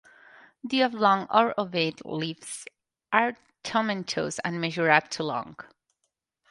[0.63, 2.65] The oblong or ovate leaves
[3.13, 5.57] are tomentose and measure up to long.